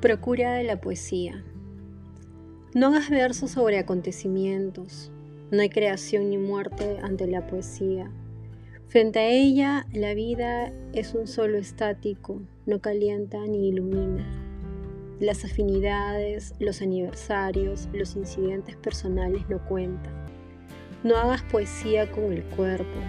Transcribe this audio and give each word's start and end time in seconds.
Procura 0.00 0.52
de 0.52 0.62
la 0.62 0.80
poesía. 0.80 1.42
No 2.72 2.86
hagas 2.86 3.10
versos 3.10 3.50
sobre 3.50 3.80
acontecimientos. 3.80 5.10
No 5.50 5.60
hay 5.60 5.70
creación 5.70 6.30
ni 6.30 6.38
muerte 6.38 6.98
ante 7.02 7.26
la 7.26 7.48
poesía. 7.48 8.08
Frente 8.86 9.18
a 9.18 9.28
ella, 9.28 9.86
la 9.92 10.14
vida 10.14 10.72
es 10.92 11.14
un 11.14 11.26
solo 11.26 11.58
estático, 11.58 12.40
no 12.64 12.80
calienta 12.80 13.44
ni 13.44 13.70
ilumina. 13.70 14.24
Las 15.18 15.44
afinidades, 15.44 16.54
los 16.60 16.80
aniversarios, 16.80 17.88
los 17.92 18.14
incidentes 18.14 18.76
personales 18.76 19.48
no 19.48 19.58
cuentan. 19.66 20.14
No 21.02 21.16
hagas 21.16 21.42
poesía 21.42 22.08
con 22.12 22.32
el 22.32 22.44
cuerpo, 22.44 23.00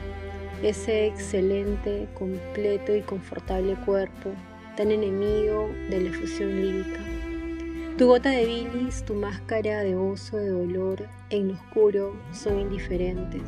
ese 0.63 1.05
excelente, 1.05 2.07
completo 2.18 2.96
y 2.96 3.01
confortable 3.01 3.75
cuerpo 3.86 4.32
tan 4.79 4.92
enemigo 4.92 5.69
de 5.89 6.00
la 6.00 6.10
efusión 6.10 6.56
lírica. 6.56 7.01
Tu 7.97 8.07
gota 8.07 8.29
de 8.29 8.46
bilis, 8.46 9.04
tu 9.04 9.14
máscara 9.14 9.83
de 9.83 9.97
oso 9.97 10.37
de 10.37 10.51
dolor 10.51 11.06
en 11.32 11.50
lo 11.50 11.56
oscuro 11.56 12.15
son 12.32 12.61
indiferentes. 12.61 13.42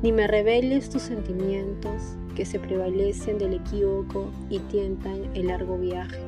Ni 0.00 0.12
me 0.12 0.28
reveles 0.28 0.88
tus 0.90 1.02
sentimientos 1.02 2.16
que 2.36 2.46
se 2.46 2.60
prevalecen 2.60 3.38
del 3.38 3.54
equívoco 3.54 4.30
y 4.48 4.60
tientan 4.60 5.28
el 5.34 5.48
largo 5.48 5.76
viaje. 5.76 6.20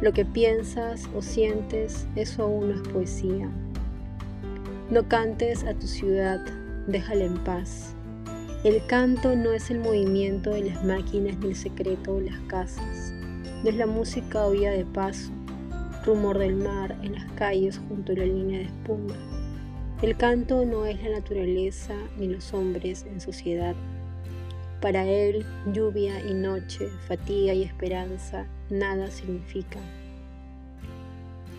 Lo 0.00 0.12
que 0.12 0.24
piensas 0.24 1.10
o 1.12 1.20
sientes, 1.20 2.06
eso 2.14 2.44
aún 2.44 2.68
no 2.68 2.74
es 2.76 2.88
poesía. 2.90 3.50
No 4.88 5.08
cantes 5.08 5.64
a 5.64 5.74
tu 5.74 5.88
ciudad, 5.88 6.46
déjala 6.86 7.24
en 7.24 7.38
paz. 7.42 7.96
El 8.62 8.86
canto 8.86 9.34
no 9.34 9.50
es 9.50 9.68
el 9.72 9.80
movimiento 9.80 10.50
de 10.50 10.70
las 10.70 10.84
máquinas 10.84 11.36
ni 11.38 11.48
el 11.48 11.56
secreto 11.56 12.20
de 12.20 12.30
las 12.30 12.38
casas. 12.42 13.12
Es 13.64 13.76
la 13.76 13.86
música 13.86 14.44
oída 14.44 14.72
de 14.72 14.84
paso, 14.84 15.30
rumor 16.04 16.36
del 16.36 16.56
mar 16.56 16.98
en 17.04 17.14
las 17.14 17.30
calles 17.34 17.80
junto 17.88 18.10
a 18.10 18.16
la 18.16 18.24
línea 18.24 18.58
de 18.58 18.64
espuma. 18.64 19.14
El 20.02 20.16
canto 20.16 20.64
no 20.64 20.84
es 20.84 21.00
la 21.00 21.10
naturaleza 21.10 21.94
ni 22.18 22.26
los 22.26 22.52
hombres 22.54 23.06
en 23.08 23.20
sociedad. 23.20 23.76
Para 24.80 25.06
él, 25.06 25.46
lluvia 25.72 26.20
y 26.28 26.34
noche, 26.34 26.88
fatiga 27.06 27.54
y 27.54 27.62
esperanza, 27.62 28.48
nada 28.68 29.12
significa. 29.12 29.78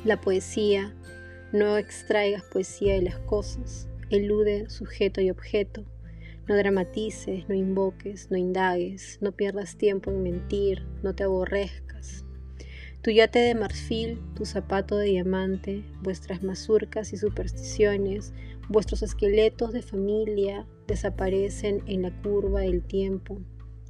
La 0.03 0.19
poesía, 0.19 0.93
no 1.53 1.77
extraigas 1.77 2.43
poesía 2.43 2.95
de 2.95 3.03
las 3.03 3.19
cosas, 3.19 3.88
elude 4.09 4.69
sujeto 4.69 5.21
y 5.21 5.29
objeto, 5.29 5.85
no 6.49 6.57
dramatices, 6.57 7.47
no 7.47 7.55
invoques, 7.55 8.29
no 8.29 8.35
indagues, 8.35 9.19
no 9.21 9.31
pierdas 9.31 9.77
tiempo 9.77 10.11
en 10.11 10.21
mentir, 10.21 10.85
no 11.01 11.15
te 11.15 11.23
aborrezcas. 11.23 11.82
Tu 13.03 13.11
yate 13.11 13.39
de 13.39 13.53
marfil, 13.53 14.21
tu 14.33 14.45
zapato 14.45 14.95
de 14.95 15.07
diamante, 15.07 15.83
vuestras 16.01 16.41
mazurcas 16.41 17.11
y 17.11 17.17
supersticiones, 17.17 18.33
vuestros 18.69 19.03
esqueletos 19.03 19.73
de 19.73 19.81
familia 19.81 20.65
desaparecen 20.87 21.83
en 21.85 22.03
la 22.03 22.21
curva 22.21 22.61
del 22.61 22.81
tiempo, 22.81 23.41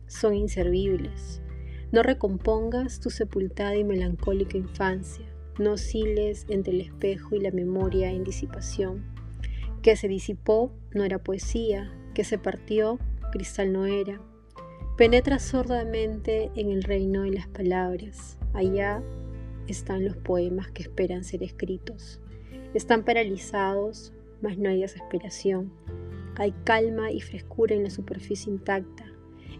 son 0.07 0.33
inservibles. 0.33 1.43
No 1.91 2.01
recompongas 2.01 2.99
tu 2.99 3.11
sepultada 3.11 3.75
y 3.75 3.83
melancólica 3.83 4.57
infancia, 4.57 5.31
no 5.59 5.73
osciles 5.73 6.47
entre 6.49 6.73
el 6.73 6.81
espejo 6.81 7.35
y 7.35 7.39
la 7.39 7.51
memoria 7.51 8.09
en 8.09 8.23
disipación. 8.23 9.05
Que 9.83 9.95
se 9.95 10.07
disipó 10.07 10.73
no 10.91 11.03
era 11.03 11.19
poesía, 11.19 11.93
que 12.15 12.23
se 12.23 12.39
partió, 12.39 12.97
cristal 13.31 13.73
no 13.73 13.85
era. 13.85 14.19
Penetra 14.97 15.39
sordamente 15.39 16.51
en 16.55 16.69
el 16.69 16.83
reino 16.83 17.23
de 17.23 17.31
las 17.31 17.47
palabras. 17.47 18.37
Allá 18.53 19.01
están 19.67 20.05
los 20.05 20.15
poemas 20.17 20.69
que 20.69 20.83
esperan 20.83 21.23
ser 21.23 21.41
escritos. 21.41 22.21
Están 22.75 23.03
paralizados, 23.03 24.13
mas 24.43 24.59
no 24.59 24.69
hay 24.69 24.81
desesperación. 24.81 25.73
Hay 26.35 26.53
calma 26.63 27.11
y 27.11 27.21
frescura 27.21 27.73
en 27.73 27.81
la 27.81 27.89
superficie 27.89 28.53
intacta. 28.53 29.05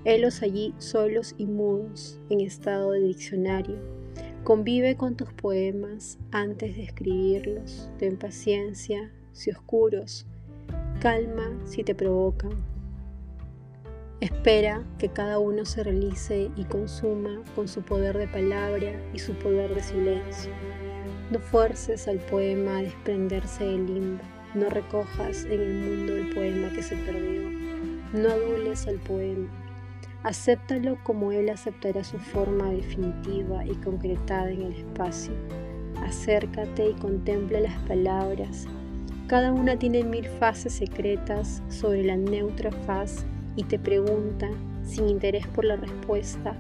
Helos 0.06 0.44
allí 0.44 0.76
solos 0.78 1.34
y 1.40 1.48
mudos, 1.48 2.20
en 2.30 2.42
estado 2.42 2.92
de 2.92 3.00
diccionario. 3.00 3.80
Convive 4.44 4.98
con 4.98 5.16
tus 5.16 5.34
poemas 5.34 6.20
antes 6.30 6.76
de 6.76 6.84
escribirlos. 6.84 7.90
Ten 7.98 8.18
paciencia, 8.18 9.12
si 9.32 9.50
oscuros, 9.50 10.28
calma 11.00 11.60
si 11.66 11.84
te 11.84 11.96
provocan. 11.96 12.73
Espera 14.24 14.82
que 15.00 15.10
cada 15.10 15.38
uno 15.38 15.66
se 15.66 15.84
realice 15.84 16.50
y 16.56 16.64
consuma 16.64 17.42
con 17.56 17.68
su 17.68 17.82
poder 17.82 18.18
de 18.18 18.30
palabra 18.30 18.94
y 19.14 19.20
su 19.20 19.34
poder 19.34 19.76
de 19.76 19.84
silencio. 19.84 20.50
No 21.30 21.40
fuerces 21.40 22.08
al 22.08 22.20
poema 22.20 22.78
a 22.78 22.84
desprenderse 22.84 23.66
del 23.66 23.86
limbo. 23.86 24.24
No 24.54 24.70
recojas 24.70 25.44
en 25.44 25.60
el 25.60 25.74
mundo 25.74 26.16
el 26.16 26.34
poema 26.34 26.70
que 26.70 26.84
se 26.84 26.96
perdió. 26.96 27.50
No 28.14 28.30
adules 28.30 28.88
al 28.88 28.96
poema. 29.00 29.50
Acéptalo 30.24 30.98
como 31.04 31.34
él 31.34 31.50
aceptará 31.50 32.02
su 32.06 32.18
forma 32.18 32.70
definitiva 32.70 33.66
y 33.66 33.76
concretada 33.76 34.52
en 34.52 34.62
el 34.62 34.74
espacio. 34.74 35.34
Acércate 36.02 36.92
y 36.92 36.94
contempla 36.94 37.60
las 37.60 37.78
palabras 37.90 38.70
cada 39.28 39.54
una 39.54 39.80
tiene 39.80 40.04
mil 40.04 40.28
fases 40.28 40.74
secretas 40.74 41.64
sobre 41.70 42.04
la 42.04 42.18
neutra 42.18 42.72
faz 42.86 43.26
y 43.56 43.64
te 43.64 43.80
pregunta, 43.80 44.50
sin 44.84 45.08
interés 45.10 45.48
por 45.48 45.66
la 45.66 45.76
respuesta, 45.76 46.56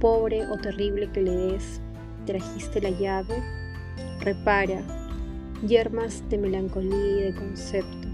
pobre 0.00 0.46
o 0.46 0.58
terrible 0.58 1.10
que 1.12 1.22
le 1.22 1.30
des, 1.30 1.80
¿trajiste 2.26 2.80
la 2.80 2.90
llave? 2.90 3.34
Repara, 4.20 4.82
yermas 5.66 6.22
de 6.28 6.38
melancolía 6.38 6.96
y 6.96 7.22
de 7.22 7.34
concepto. 7.34 8.08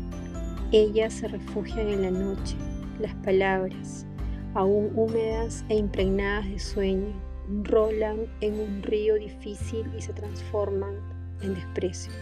Ellas 0.72 1.14
se 1.14 1.28
refugian 1.28 1.88
en 1.88 2.02
la 2.02 2.10
noche, 2.10 2.56
las 3.00 3.14
palabras, 3.16 4.06
aún 4.54 4.92
húmedas 4.94 5.64
e 5.68 5.76
impregnadas 5.76 6.48
de 6.48 6.58
sueño, 6.58 7.12
rolan 7.64 8.26
en 8.40 8.60
un 8.60 8.82
río 8.82 9.16
difícil 9.16 9.84
y 9.96 10.02
se 10.02 10.12
transforman 10.12 10.94
en 11.42 11.54
desprecio. 11.54 12.12